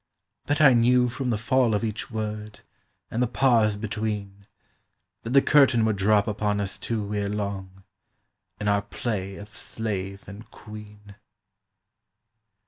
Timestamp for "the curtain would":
5.33-5.97